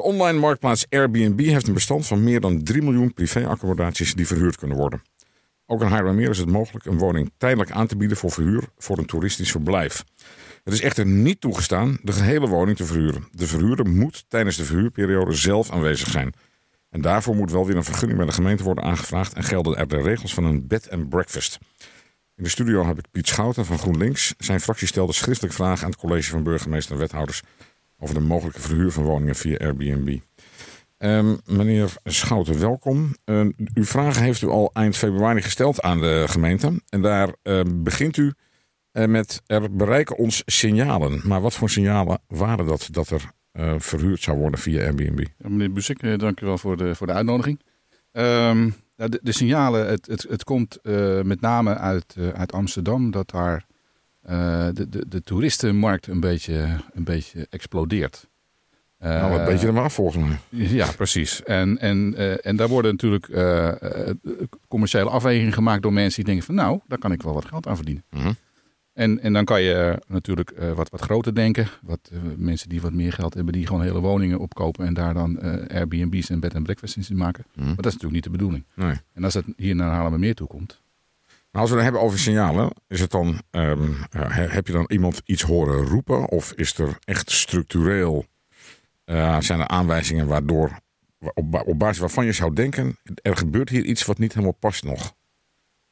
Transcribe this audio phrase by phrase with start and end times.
[0.00, 4.56] De online marktplaats Airbnb heeft een bestand van meer dan 3 miljoen privéaccommodaties die verhuurd
[4.56, 5.02] kunnen worden.
[5.66, 8.98] Ook in Haarlemmermeer is het mogelijk een woning tijdelijk aan te bieden voor verhuur voor
[8.98, 10.04] een toeristisch verblijf.
[10.64, 13.28] Het is echter niet toegestaan de gehele woning te verhuren.
[13.30, 16.34] De verhuurder moet tijdens de verhuurperiode zelf aanwezig zijn.
[16.90, 19.88] En daarvoor moet wel weer een vergunning bij de gemeente worden aangevraagd en gelden er
[19.88, 21.58] de regels van een bed and breakfast.
[22.36, 24.34] In de studio heb ik Piet Schouten van GroenLinks.
[24.38, 27.42] Zijn fractie stelde schriftelijk vragen aan het college van burgemeester en wethouders
[28.00, 30.18] over de mogelijke verhuur van woningen via Airbnb.
[30.98, 33.16] Um, meneer Schouten, welkom.
[33.24, 36.82] Uh, uw vragen heeft u al eind februari gesteld aan de gemeente.
[36.88, 38.32] En daar uh, begint u
[38.92, 41.20] uh, met er bereiken ons signalen.
[41.24, 43.32] Maar wat voor signalen waren dat dat er
[43.78, 45.24] verhuurd zou worden via Airbnb?
[45.36, 47.60] Meneer Busik, dank u wel voor de, voor de uitnodiging.
[48.12, 50.78] Um, de, de, signalen, het, het, het komt
[51.22, 53.66] met name uit, uit Amsterdam dat daar
[54.20, 58.28] de, de, de toeristenmarkt een beetje, een beetje explodeert.
[59.00, 60.38] Nou, een beetje ermee af volgens mij.
[60.68, 61.42] Ja, precies.
[61.42, 63.72] En, en, uh, en daar worden natuurlijk uh,
[64.68, 67.66] commerciële afwegingen gemaakt door mensen die denken van nou, daar kan ik wel wat geld
[67.66, 68.04] aan verdienen.
[68.10, 68.32] Uh -huh.
[68.92, 71.68] en, en dan kan je natuurlijk wat, wat groter denken.
[71.82, 75.40] Wat, mensen die wat meer geld hebben, die gewoon hele woningen opkopen en daar dan
[75.68, 77.44] Airbnb's en bed en breakfasts in maken.
[77.54, 77.66] Mhm.
[77.66, 78.64] Maar dat is natuurlijk niet de bedoeling.
[78.74, 78.94] Nee.
[79.12, 80.80] En als het hier naar Haarlemmermeer toe komt,
[81.50, 85.42] als we het hebben over signalen, is het dan, um, heb je dan iemand iets
[85.42, 86.28] horen roepen?
[86.28, 88.24] Of is er echt structureel,
[89.04, 90.78] uh, zijn er aanwijzingen waardoor,
[91.18, 94.84] op, op, basis waarvan je zou denken, er gebeurt hier iets wat niet helemaal past
[94.84, 95.14] nog?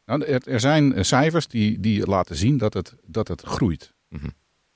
[0.04, 3.94] Nou, er, er zijn cijfers die, die laten zien dat het, dat het groeit.
[4.08, 4.32] Mm -hmm.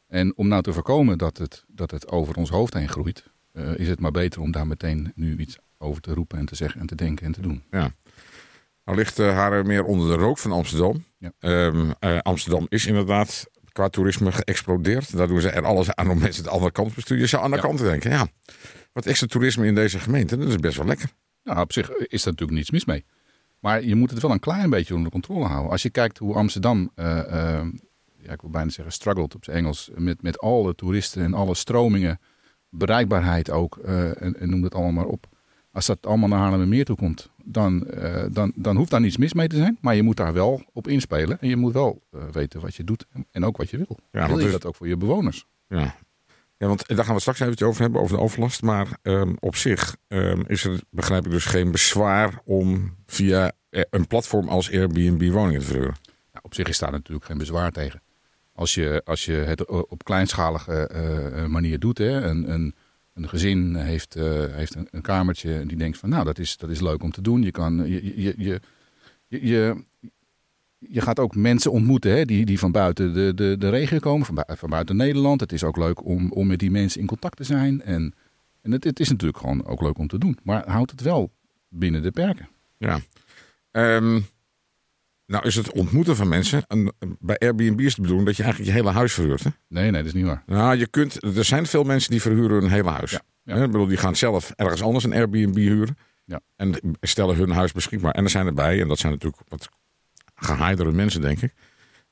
[0.07, 3.79] En om nou te voorkomen dat het, dat het over ons hoofd heen groeit, uh,
[3.79, 6.81] is het maar beter om daar meteen nu iets over te roepen en te zeggen
[6.81, 7.63] en te denken en te doen.
[7.71, 7.95] Ja.
[8.85, 11.05] Nou ligt uh, haar meer onder de rook van Amsterdam.
[11.19, 11.33] Ja.
[11.41, 15.17] Um, uh, Amsterdam is inderdaad qua toerisme geëxplodeerd.
[15.17, 17.23] Daar doen ze er alles aan om mensen de andere kant te besturen.
[17.23, 17.63] Je zou aan de Ja.
[17.63, 18.29] kant denken, ja,
[18.93, 21.11] wat extra toerisme in deze gemeente, dat is best wel lekker.
[21.45, 23.05] Nou, op zich is daar natuurlijk niets mis mee.
[23.61, 25.71] Maar je moet het wel een klein beetje onder controle houden.
[25.71, 27.61] Als je kijkt hoe Amsterdam, uh, uh,
[28.17, 31.55] ja, ik wil bijna zeggen, struggelt op zijn Engels, met, met alle toeristen en alle
[31.55, 32.21] stromingen,
[32.69, 35.27] bereikbaarheid ook, uh, en, en noem het allemaal maar op.
[35.73, 39.33] Als dat allemaal naar Haarlemmermeer toe komt, dan, uh, dan, dan hoeft daar niets mis
[39.33, 39.79] mee te zijn.
[39.81, 41.41] Maar je moet daar wel op inspelen.
[41.41, 43.99] En je moet wel uh, weten wat je doet en ook wat je wil.
[44.11, 44.53] Ja, wil je is...
[44.53, 45.47] dat ook voor je bewoners?
[45.69, 45.95] Ja.
[46.57, 48.63] ja, want daar gaan we straks even over hebben, over de overlast.
[48.63, 54.07] Maar um, op zich um, is er, begrijp ik dus, geen bezwaar om via een
[54.07, 55.97] platform als Airbnb woningen te verhuren.
[56.33, 58.03] Nou, op zich is daar natuurlijk geen bezwaar tegen.
[58.55, 62.75] Als je, als je het op kleinschalige uh, manier doet, hè, een, een
[63.15, 66.57] een gezin heeft, uh, heeft een, een, kamertje en die denkt van nou dat is,
[66.57, 67.43] dat is leuk om te doen.
[67.43, 68.61] Je, kan, je, je, je,
[69.29, 69.85] je,
[70.79, 74.27] je gaat ook mensen ontmoeten hè, die, die van buiten de, de, de regio komen,
[74.27, 75.41] van, van buiten Nederland.
[75.41, 77.83] Het is ook leuk om, om met die mensen in contact te zijn.
[77.83, 78.15] En,
[78.61, 80.39] en het, het is natuurlijk gewoon ook leuk om te doen.
[80.43, 81.31] Maar houd het wel
[81.69, 82.49] binnen de perken.
[82.79, 83.01] Ja.
[83.71, 84.27] Um,
[85.33, 86.65] nou is het ontmoeten van mensen.
[86.67, 89.43] En bij Airbnb is het de bedoeling dat je eigenlijk je hele huis verhuurt.
[89.45, 89.51] Hè?
[89.69, 90.43] Nee, nee, dat is niet waar.
[90.47, 93.11] Nou, je kunt, er zijn veel mensen die verhuren hun hele huis.
[93.11, 93.55] Ja, ja.
[93.65, 95.97] Ik bedoel, die gaan zelf ergens anders een Airbnb huren.
[96.25, 96.41] Ja.
[96.57, 98.13] En stellen hun huis beschikbaar.
[98.13, 99.69] En er zijn erbij, en dat zijn natuurlijk wat
[100.35, 101.55] gehaaidere mensen, denk ik.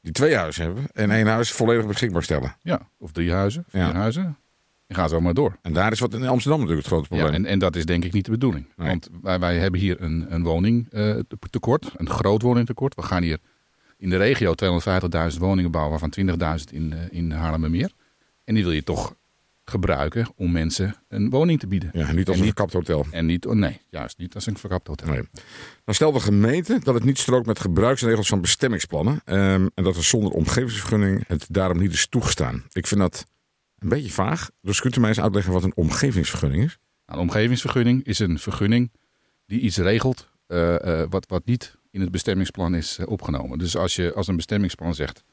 [0.02, 2.56] Die twee huizen hebben en één huis volledig beschikbaar stellen.
[2.62, 3.92] Ja, of drie huizen, vier Ja.
[3.92, 4.36] huizen.
[4.90, 5.56] En ga zo maar door.
[5.62, 7.28] En daar is wat in Amsterdam natuurlijk het grote probleem.
[7.30, 8.66] Ja, en, en dat is denk ik niet de bedoeling.
[8.76, 8.88] Nee.
[8.88, 12.94] Want wij, wij hebben hier een, een woningtekort, een groot woningtekort.
[12.94, 13.38] We gaan hier
[13.98, 14.54] in de regio
[15.32, 17.90] 250.000 woningen bouwen, waarvan 20.000 in, uh, in Haarlemmermeer.
[18.44, 19.14] En die wil je toch
[19.64, 21.90] gebruiken om mensen een woning te bieden.
[21.92, 23.06] Ja, niet als En een niet- verkapt hotel.
[23.10, 25.08] En niet, oh nee, juist niet als een verkapt hotel.
[25.08, 25.28] Nee.
[25.84, 29.20] Dan stelt de gemeente dat het niet strookt met gebruiksregels van bestemmingsplannen.
[29.24, 32.64] ehm, en dat er zonder omgevingsvergunning het daarom niet is toegestaan.
[32.72, 33.26] Ik vind dat
[33.80, 34.50] een beetje vaag.
[34.60, 36.78] Dus kunt u mij eens uitleggen wat een omgevingsvergunning is?
[37.06, 38.90] Nou, een omgevingsvergunning is een vergunning
[39.46, 43.58] die iets regelt eh, eh, wat, wat niet in het bestemmingsplan is eh, opgenomen.
[43.58, 45.24] Dus als, je, als een bestemmingsplan zegt,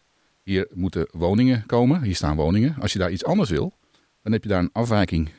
[0.44, 2.76] hier moeten woningen komen, hier staan woningen.
[2.80, 3.78] Als je daar iets anders wil,
[4.22, 5.30] dan heb je daar een afwijking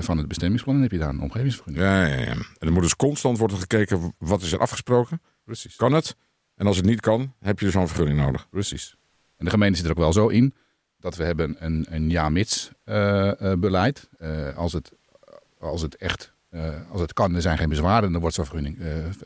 [0.00, 1.84] van het bestemmingsplan en heb je daar een omgevingsvergunning.
[1.84, 2.32] Ja, ja, ja.
[2.32, 5.22] En er moet dus constant worden gekeken wat is er afgesproken.
[5.44, 5.76] Precies.
[5.76, 6.16] Kan het?
[6.54, 8.48] En als het niet kan, heb je dus zo'n vergunning nodig.
[8.48, 8.96] Precies.
[9.36, 10.54] En de gemeente zit er ook wel zo in
[11.00, 14.08] dat we hebben een, een ja-mits eh, eh, beleid.
[14.18, 14.92] Eh, als, het,
[15.58, 16.32] als het echt
[16.90, 18.78] als het kan, er zijn geen bezwaren, dan wordt zo'n vergunning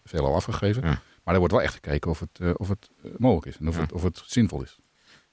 [0.04, 0.82] veelal afgegeven.
[0.82, 1.00] Ja.
[1.22, 3.80] Maar er wordt wel echt gekeken of het, of het mogelijk is en of, Ja.
[3.80, 4.78] het, of het zinvol is.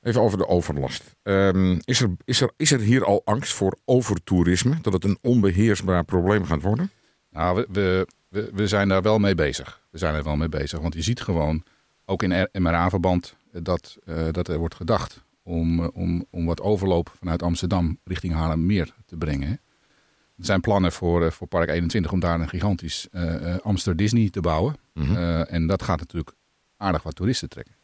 [0.02, 1.16] Even over de overlast.
[1.24, 4.78] Ehm, is, er, is, er, is er hier al angst voor overtoerisme?
[4.82, 6.92] Dat het een onbeheersbaar probleem gaat worden?
[7.30, 9.82] Nou, we, we, we, we zijn daar wel mee bezig.
[9.90, 10.80] We zijn er wel mee bezig.
[10.80, 11.64] Want je ziet gewoon,
[12.06, 13.98] ook in MRA-verband, dat,
[14.32, 19.18] dat er wordt gedacht om, eh, om, om wat overloop vanuit Amsterdam richting Haarlemmermeer te
[19.18, 19.48] brengen.
[19.48, 19.54] hè.
[20.38, 24.30] Er zijn plannen voor, eh, voor Park 21 om daar een gigantisch uh, Amster Disney
[24.30, 24.76] te bouwen.
[24.94, 25.12] Mhm.
[25.12, 26.36] Uh, en dat gaat natuurlijk
[26.78, 27.76] aardig wat toeristen trekken.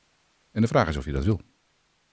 [0.51, 1.41] En de vraag is of je dat wil.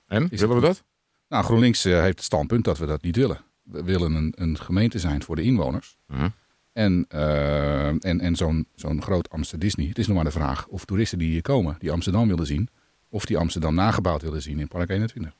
[0.06, 0.84] En, Is willen we dat?
[1.28, 3.40] Nou, GroenLinks heeft het standpunt dat we dat niet willen.
[3.62, 5.96] We willen een, een gemeente zijn voor de inwoners.
[6.06, 6.28] Mhm.
[6.72, 9.86] En, uh, en, en zo'n zo'n groot Amster Disney.
[9.86, 12.68] Het is nog maar de vraag of toeristen die hier komen, die Amsterdam willen zien,
[13.14, 15.32] of die Amsterdam nagebouwd willen zien in Park 21.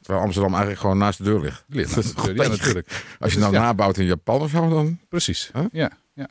[0.00, 1.64] Terwijl Amsterdam eigenlijk gewoon naast de deur ligt.
[1.68, 2.86] Ligt Dat is naast de deur, toch ja, natuurlijk.
[3.18, 3.60] Als je Dus nou ja.
[3.60, 4.98] nabouwt in Japan of zo, dan...
[5.08, 5.50] Precies.
[5.52, 5.64] Huh?
[5.72, 6.28] Ja, ja.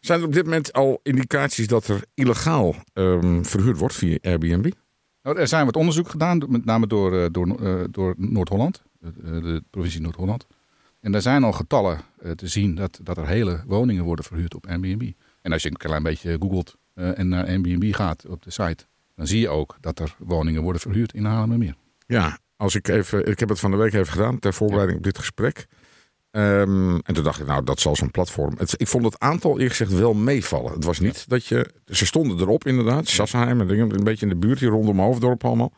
[0.00, 4.70] Zijn er op dit moment al indicaties dat er illegaal ehm, verhuurd wordt via Airbnb?
[5.22, 9.10] Nou, er zijn wat onderzoek gedaan, met name door, eh, door, eh, door Noord-Holland, eh,
[9.22, 10.46] de provincie Noord-Holland.
[11.00, 12.00] En daar zijn al getallen
[12.36, 15.10] te zien dat, dat er hele woningen worden verhuurd op Airbnb.
[15.42, 18.86] En als je een klein beetje googelt en naar Airbnb gaat op de site,
[19.22, 21.74] dan zie je ook dat er woningen worden verhuurd in Haarlemmermeer.
[22.06, 25.04] Ja, als ik even, ik heb het van de week even gedaan ter voorbereiding op
[25.04, 25.66] dit gesprek.
[26.30, 28.54] Ehm, en toen dacht ik, nou, dat zal zo'n platform.
[28.58, 30.72] Het, ik vond het aantal eerlijk gezegd wel meevallen.
[30.72, 31.70] Het was niet dat je.
[31.86, 33.08] Ze stonden erop, inderdaad.
[33.08, 35.72] Sassenheim en dingen, een beetje in de buurt hier rondom Hoofddorp allemaal.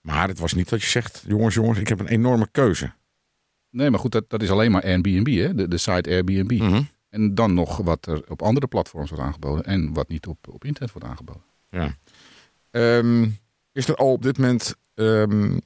[0.00, 2.92] Maar het was niet dat je zegt, jongens, jongens, ik heb een enorme keuze.
[3.70, 5.54] Nee, maar goed, dat, dat is alleen maar Airbnb, hè?
[5.54, 6.52] De, de site Airbnb.
[6.52, 6.82] Mhm.
[7.08, 10.64] En dan nog wat er op andere platforms wordt aangeboden en wat niet op, op
[10.64, 11.42] internet wordt aangeboden.
[11.70, 11.94] Ja.
[12.70, 13.28] Ehm,
[13.72, 15.58] is er al op dit moment ehm,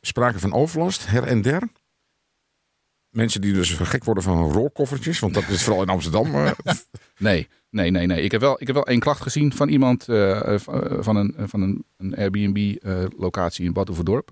[0.00, 1.68] sprake van overlast, her en der?
[3.08, 6.34] Mensen die dus gek worden van rolkoffertjes, want dat is vooral in Amsterdam.
[6.34, 6.50] eh,
[7.18, 8.22] Nee, nee, nee, nee.
[8.22, 10.60] Ik heb wel, ik heb wel één klacht gezien van iemand eh, eh,
[11.00, 14.30] van een, van een, een Airbnb-locatie in Badhoevedorp.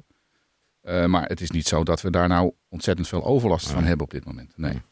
[0.80, 3.86] Eh maar het is niet zo dat we daar nou ontzettend veel overlast van Nee.
[3.88, 4.52] hebben op dit moment.
[4.56, 4.82] Nee.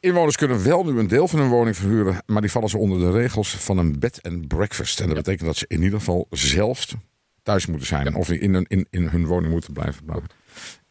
[0.00, 2.98] Inwoners kunnen wel nu een deel van hun woning verhuren, maar die vallen ze onder
[2.98, 5.00] de regels van een bed and breakfast.
[5.00, 6.94] En dat betekent dat ze in ieder geval zelf
[7.42, 10.04] thuis moeten zijn of in hun, in, in hun woning moeten blijven.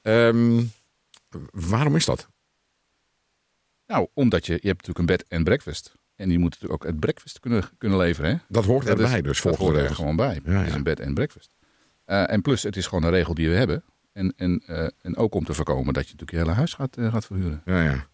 [0.01, 0.63] Ehm,
[1.51, 2.27] waarom is dat?
[3.87, 5.95] Nou, omdat je, je hebt natuurlijk een bed en breakfast.
[6.15, 8.31] En die moet natuurlijk ook het breakfast kunnen, kunnen leveren.
[8.31, 8.37] Hè?
[8.47, 10.41] Dat hoort Dat erbij dus, Dat volgens hoort de er gewoon bij.
[10.45, 11.49] Ja, Het is een bed en breakfast.
[12.05, 13.83] Eh, en plus, het is gewoon een regel die we hebben.
[14.13, 16.97] En, en, eh, en ook om te voorkomen dat je natuurlijk je hele huis gaat,
[16.97, 17.61] eh, gaat verhuren.
[17.65, 18.07] Ja, ja.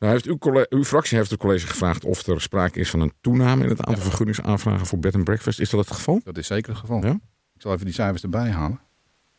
[0.00, 3.12] Nou heeft uw, uw fractie heeft het college gevraagd of er sprake is van een
[3.20, 5.60] toename in het aantal vergunningsaanvragen voor bed and breakfast.
[5.60, 6.20] Is dat het geval?
[6.24, 7.04] Dat is zeker het geval.
[7.04, 7.20] Ja?
[7.54, 8.80] Ik zal even die cijfers erbij halen.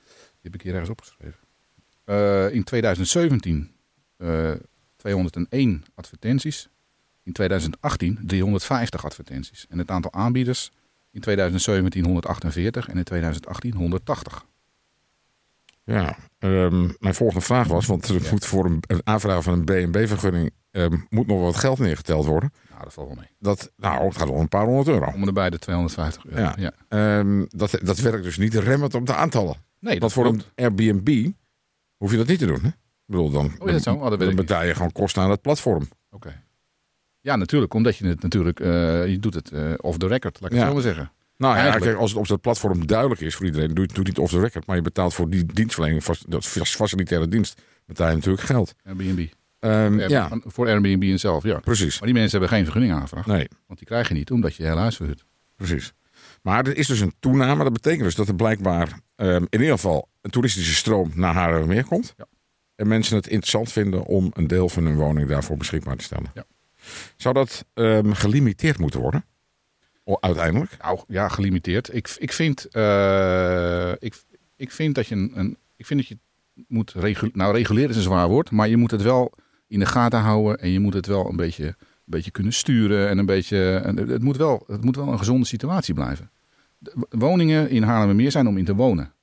[0.06, 1.40] Die heb ik hier ergens opgeschreven.
[2.04, 3.72] Eh, in 2017
[4.18, 4.52] eh
[4.96, 6.69] 201 advertenties.
[7.24, 9.66] In 2018 350 advertenties.
[9.69, 10.72] En het aantal aanbieders
[11.12, 14.46] in 2017 148 en in 2018 180.
[15.92, 16.18] Ja.
[16.40, 18.32] Ehm, mijn volgende vraag was, want er Ja.
[18.32, 22.52] moet voor een, een aanvraag van een B&B-vergunning ehm, moet nog wat geld neergeteld worden.
[22.70, 23.30] Nou, dat valt wel mee.
[23.40, 25.12] Dat, nou, het gaat om een paar honderd euro.
[25.14, 26.42] Om erbij de 250 euro.
[26.42, 26.56] Ja.
[26.58, 26.72] ja.
[26.88, 29.56] Ehm, dat, dat werkt dus niet remmend op de aantallen.
[29.80, 30.52] Nee, Want voor klopt.
[30.56, 31.32] een Airbnb
[31.98, 32.62] hoef je dat niet te doen.
[32.62, 32.68] Hè?
[32.68, 33.94] Ik bedoel, dan, Oh, is dat zo?
[33.94, 35.88] Oh, dat dan betaal je gewoon kosten aan het platform.
[36.10, 36.44] Oké.
[37.20, 37.74] Ja, natuurlijk.
[37.74, 38.60] Omdat je het natuurlijk...
[38.60, 40.64] eh, je doet het eh off the record, laat ik Ja.
[40.64, 41.12] het zo maar zeggen.
[41.42, 41.98] Nou ja, Eigenlijk.
[41.98, 44.66] als het op dat platform duidelijk is voor iedereen, doe het niet off the record,
[44.66, 48.74] maar je betaalt voor die dienstverlening, dat facilitaire dienst, betaal je natuurlijk geld.
[48.86, 49.28] Airbnb.
[49.60, 51.60] Ehm, ja, Voor Airbnb en zelf, ja.
[51.60, 52.00] precies.
[52.00, 53.28] Maar die mensen hebben geen vergunning aangevraagd.
[53.28, 55.26] Nee, Want die krijg je niet, omdat je huis verhuurt.
[55.56, 55.94] precies.
[56.42, 57.64] Maar er is dus een toename.
[57.64, 61.86] Dat betekent dus dat er blijkbaar ehm, in ieder geval een toeristische stroom naar Haarlemmermeer
[61.86, 62.14] komt.
[62.18, 62.26] Ja.
[62.76, 66.32] En mensen het interessant vinden om een deel van hun woning daarvoor beschikbaar te stellen.
[66.34, 66.44] Ja.
[67.16, 69.26] Zou dat ehm, gelimiteerd moeten worden?
[70.19, 70.77] Uiteindelijk?
[70.81, 71.95] Nou ja, gelimiteerd.
[71.95, 74.23] Ik, ik, vind, eh, ik,
[74.56, 76.18] ik vind dat je een, een ik vind dat je
[76.68, 77.37] moet reguleren.
[77.37, 79.33] Nou, reguleren is een zwaar woord, maar je moet het wel
[79.68, 81.75] in de gaten houden en je moet het wel een beetje, een
[82.06, 83.56] beetje kunnen sturen en een beetje.
[84.07, 86.31] het, moet wel, het moet wel een gezonde situatie blijven.
[86.77, 89.13] De woningen in Haarlemmermeer zijn om in te wonen.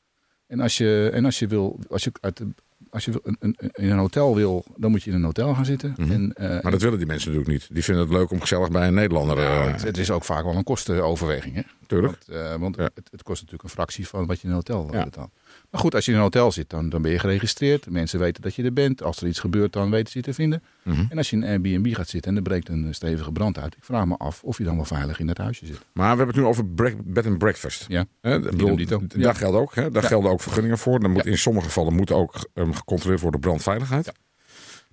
[0.47, 2.47] En als je, en als je wil, als je uit de,
[2.91, 5.65] als je een, een, in een hotel wil, dan moet je in een hotel gaan
[5.65, 5.95] zitten.
[5.97, 6.13] Mhm.
[6.13, 7.75] en, eh, Maar dat willen die mensen natuurlijk niet.
[7.75, 9.39] Die vinden het leuk om gezellig bij een Nederlander.
[9.39, 11.55] eh het, het is ook vaak wel een kostenoverweging.
[11.55, 11.63] Hè?
[11.87, 12.19] Tuurlijk.
[12.27, 12.83] Want, eh, want Ja.
[12.95, 15.05] het, het kost natuurlijk een fractie van wat je in een hotel Ja.
[15.05, 15.31] betaalt.
[15.71, 17.91] Maar goed, als je in een hotel zit, dan, dan ben je geregistreerd.
[17.91, 19.03] Mensen weten dat je er bent.
[19.03, 20.63] Als er iets gebeurt, dan weten ze je te vinden.
[20.85, 21.05] Mhm.
[21.09, 23.77] En als je in een Airbnb gaat zitten en er breekt een stevige brand uit.
[23.77, 25.79] Ik vraag me af of je dan wel veilig in dat huisje zit.
[25.93, 26.73] Maar we hebben het nu over
[27.05, 27.85] bed and breakfast.
[27.89, 28.05] Ja.
[28.21, 28.77] Hè, bedoel.
[28.87, 29.33] Daar Ja.
[29.33, 29.75] geldt ook.
[29.75, 30.09] Hè, daar Ja.
[30.09, 31.01] gelden ook vergunningen voor.
[31.01, 31.31] Dan moet, Ja.
[31.31, 34.13] In sommige gevallen moet ook ehm, gecontroleerd worden brandveiligheid.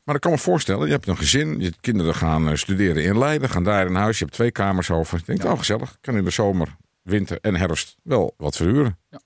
[0.03, 3.17] Maar ik kan me voorstellen, je hebt een gezin, je kinderen gaan eh, studeren in
[3.17, 5.17] Leiden, gaan daar in huis, je hebt twee kamers over.
[5.17, 5.51] Je denkt, Ja.
[5.51, 8.97] oh gezellig, kan in de zomer, winter en herfst wel wat verhuren.
[9.11, 9.19] Op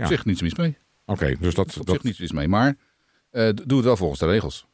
[0.00, 0.06] Ja.
[0.06, 0.78] zich niets mis mee.
[1.04, 2.48] Oké, dus dat, Op dat zich niets mis mee.
[2.48, 2.76] Maar
[3.30, 4.66] eh, doe het wel volgens de regels.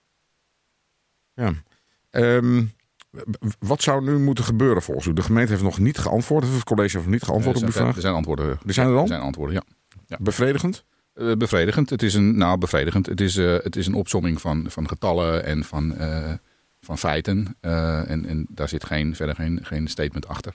[1.34, 1.52] ja.
[2.10, 2.64] Ehm,
[3.58, 5.12] wat zou nu moeten gebeuren volgens u?
[5.12, 7.66] De gemeente heeft nog niet geantwoord, of het college heeft nog niet geantwoord er, op
[7.66, 7.96] uw zijn, vraag.
[7.96, 8.58] er zijn antwoorden.
[8.66, 9.02] Er zijn er al?
[9.02, 9.62] Er zijn antwoorden,
[10.06, 10.16] ja.
[10.20, 10.84] Bevredigend?
[11.14, 11.90] Eh, bevredigend.
[11.90, 13.06] Het is een, nou, bevredigend.
[13.06, 16.32] Het is, eh, het is een opsomming van, van getallen en van, eh,
[16.80, 17.56] van feiten.
[17.60, 20.54] Eh, en, en daar zit geen, verder geen, geen statement achter.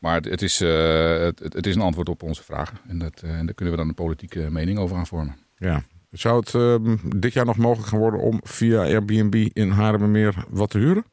[0.00, 2.78] Maar het, het is, eh, het, het is een antwoord op onze vragen.
[2.88, 5.36] En, dat, eh, en daar kunnen we dan een politieke mening over aan vormen.
[5.56, 5.82] Ja.
[6.10, 10.70] Zou het ehm, dit jaar nog mogelijk gaan worden om via Airbnb in Haarlemmermeer wat
[10.70, 11.04] te huren?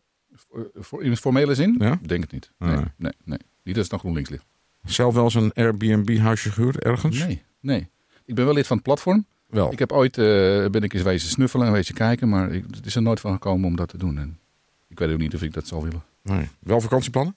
[0.74, 1.76] Voor, in formele zin?
[1.80, 2.00] Ja?
[2.02, 2.52] Denk het niet.
[2.58, 2.76] Nee.
[2.76, 3.40] Nee, nee, nee.
[3.64, 4.46] Niet als het naar GroenLinks ligt.
[4.84, 7.26] Zelf wel eens een Airbnb-huisje gehuurd ergens?
[7.26, 7.90] Nee, nee.
[8.26, 9.26] Ik ben wel lid van het platform.
[9.48, 9.72] Wel.
[9.72, 10.26] Ik heb ooit, eh,
[10.70, 13.32] ben ik eens wezen snuffelen en wezen kijken, maar ik, het is er nooit van
[13.32, 14.18] gekomen om dat te doen.
[14.18, 14.40] En
[14.88, 16.04] ik weet ook niet of ik dat zal willen.
[16.22, 16.50] Nee.
[16.60, 17.36] Wel vakantieplannen?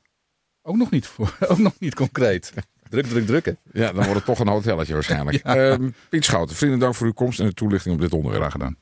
[0.62, 2.52] Ook nog niet, voor, ook nog niet concreet.
[2.88, 3.58] Druk, druk, drukken.
[3.72, 5.36] Ja, dan wordt het toch een hotelletje waarschijnlijk.
[5.44, 8.42] Ehm, Piet Schouten, vrienden dank voor uw komst en de toelichting op dit onderwerp.
[8.42, 8.76] Graag gedaan.